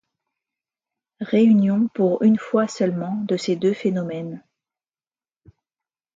Réunion 1.19 1.87
pour 1.93 2.23
une 2.23 2.39
fois 2.39 2.67
seulement 2.67 3.17
de 3.27 3.37
ces 3.37 3.55
deux 3.55 3.73
phénomènes. 3.75 4.43